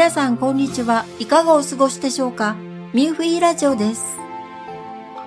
[0.00, 1.04] 皆さんこんにちは。
[1.18, 2.56] いかがお過ごしでしょうか？
[2.94, 4.02] ミンフィーラジオです。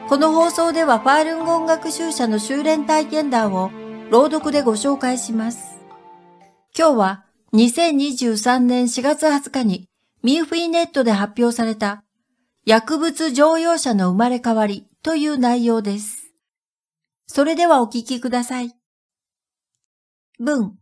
[0.10, 3.70] この放送ではファールンゴ音楽集社の修練体験談を
[4.10, 5.80] 朗読でご紹介します。
[6.76, 9.90] 今日は2023年4月20日に
[10.24, 12.04] ミンフィーネットで発表された
[12.66, 16.34] 薬物乗用車の生まれ変わりという内容です。
[17.28, 18.74] それではお聞きください。
[20.40, 20.74] 文、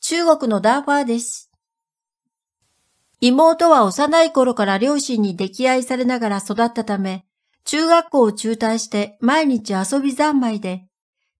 [0.00, 1.48] 中国のダーファーです。
[3.24, 7.24] 妹は幼い頃から両親に溺愛されながら育ったため、
[7.64, 10.86] 中学校を中退して毎日遊び三昧で、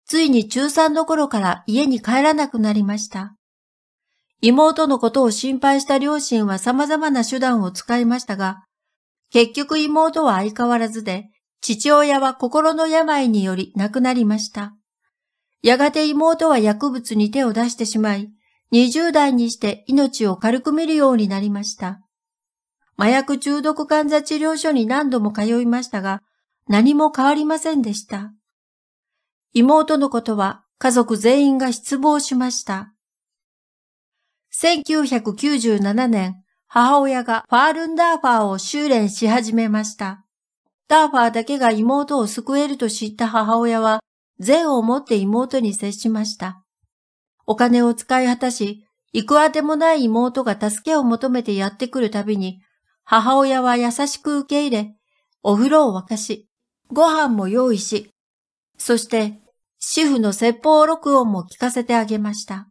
[0.06, 3.34] ついに中3の頃から家に帰らなくなりました。
[4.40, 8.62] 妹のことを心配した両親は様々な手段を使いましたが、
[9.32, 11.30] 結局妹は相変わらずで、
[11.62, 14.76] 父親は心の病により亡くなりました。
[15.64, 18.30] やがて妹は薬物に手を出してしまい、
[18.72, 22.00] 20代にして命を軽く見るようになりました。
[22.96, 26.22] 麻薬中毒患者治療所に何度も通いましたが、
[26.68, 28.32] 何も変わりませんでした。
[29.52, 32.94] 妹のことは家族全員が失望しました。
[34.54, 40.24] 1997年、母親がファールンダーファーを修練し始めました。
[40.88, 44.00] ダーファーだけが妹を救えると知った母親は、
[44.38, 46.61] 善を持って妹に接しました。
[47.46, 52.60] お金を使い果たし、行くあてもない妹が助けを求めてやってくるたびに、
[53.04, 54.96] 母親は優しく受け入れ、
[55.42, 56.48] お風呂を沸かし、
[56.92, 58.10] ご飯も用意し、
[58.78, 59.40] そして
[59.78, 62.68] 主婦の説法録音も聞かせてあげました。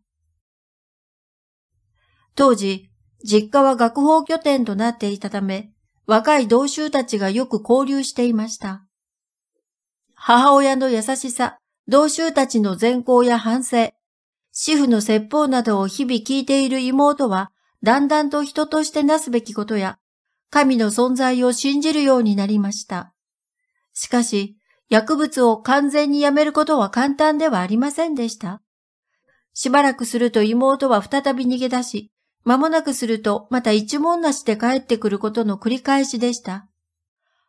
[2.35, 2.89] 当時、
[3.23, 5.71] 実家は学法拠点となっていたため、
[6.07, 8.85] 若い同州たちがよく交流していました。
[10.15, 11.57] 母親の優しさ、
[11.87, 13.91] 同州たちの善行や反省、
[14.51, 17.51] 主婦の説法などを日々聞いている妹は、
[17.83, 19.97] だんだんと人としてなすべきことや、
[20.49, 23.13] 神の存在を信じるようになりました。
[23.93, 24.57] しかし、
[24.89, 28.61] 薬物を完全にやめることは簡単ではありませんでした。
[29.53, 32.11] しばらくすると妹は再び逃げ出し、
[32.43, 36.67] 間もなくするとまた一文なしで帰ってくることの繰り返しでした。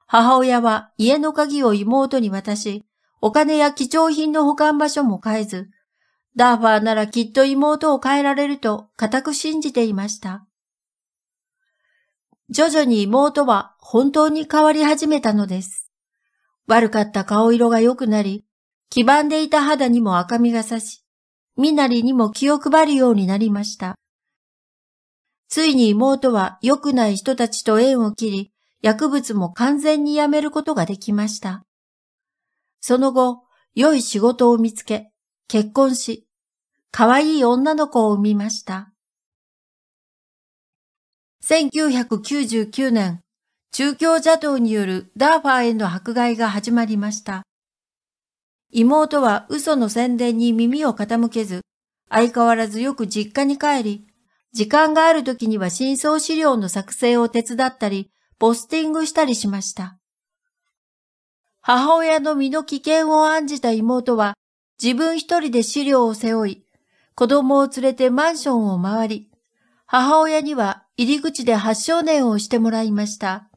[0.07, 2.85] 母親は家の鍵を妹に渡し、
[3.21, 5.71] お金や貴重品の保管場所も変えず、
[6.37, 10.47] ダーファーならきっと妹を変えられると固く信じていました。
[12.49, 15.91] 徐々に妹は本当に変わり始めたのです。
[16.67, 18.47] 悪かった顔色が良くなり、
[18.91, 21.05] 黄ばんでいた肌にも赤みが差し、
[21.57, 23.95] 身なりにも気を配るようになりました。
[25.49, 31.63] ついに妹は良くない人たちと縁を切り、薬物も完全にやめることができました。
[32.81, 33.45] その後、
[33.75, 35.12] 良い仕事を見つけ、
[35.49, 36.27] 結婚し、
[36.91, 38.93] 可愛い女の子を産みました。
[41.45, 43.21] 1999年、
[43.73, 47.43] 中京邪道によるダーファーへの迫害が始まりました。
[48.71, 51.63] 妹は嘘の宣伝に耳を傾けず、
[52.09, 54.07] 相変わらずよく実家に帰り、
[54.53, 59.99] 時間がある時には真相資料の作成を手伝ったり、ポスティングしたりしました。
[61.61, 64.35] 母親の身の危険を案じた妹は、
[64.83, 66.65] 自分一人で資料を背負い、
[67.15, 69.31] 子供を連れてマンションを回り、
[69.87, 73.49] 母親には入り口で発症年をしてもらいました。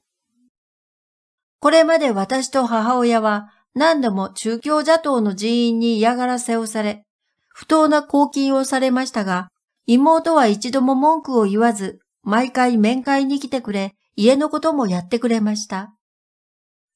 [1.60, 7.06] これまで私と母親は何度も中京邪党の人員に嫌がらせをされ、
[7.50, 9.48] 不当な公金をされましたが、
[9.88, 15.96] 妹は一度も文句を言わず、毎回面会に来てくれ、家のこともやってくれました。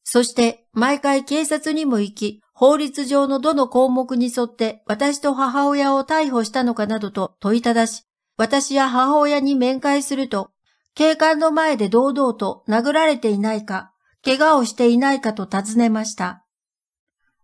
[0.03, 8.03] そして毎回警察にも行き、法律上のどの項目に沿って私と母親を逮捕したのかなどと問いただし、
[8.35, 10.51] 私や母親に面会すると、
[10.93, 13.93] 警官の前で堂々と殴られていないか、
[14.25, 16.43] 怪我をしていないかと尋ねました。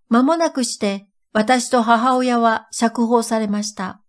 [0.09, 4.01] 間もなくして私と母親は釈放されました。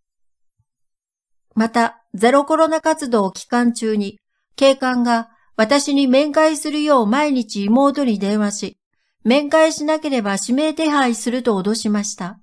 [1.55, 4.19] また、ゼロコロナ活動期間中に、
[4.57, 8.79] 警官が私に面会するよう毎日妹に電話し、
[9.27, 12.39] 面会しなければ指名手配すると脅しました。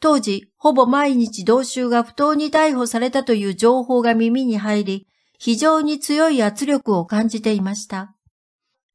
[0.00, 5.06] 当時、ほぼ毎日同州が不当に逮捕されたという情報が耳に入り、
[5.38, 8.14] 非常に強い圧力を感じていました。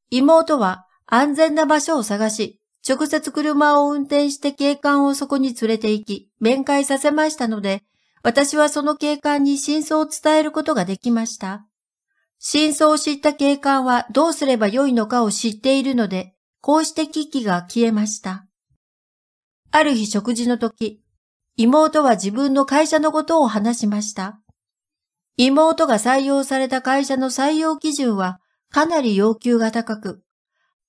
[0.10, 2.60] 妹は安全な場所を探し、
[2.90, 7.84] 直接車を運転して警官をそこに連れて行き、面会させましたので、
[8.24, 11.68] 私はその警官に真相を伝えることができました。
[12.44, 18.48] 真相を知った警官はどうすればよいのかを知っているので、こうして危機が消えました。
[19.70, 21.04] ある日食事の時、
[21.56, 24.42] 妹は自分の会社のことを話しました。
[25.38, 28.40] 妹が採用された会社の採用基準は
[28.72, 30.24] かなり要求が高く、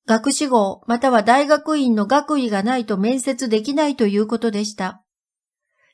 [0.06, 5.04] 学士号または大学院の学位がないと面接できないということでした。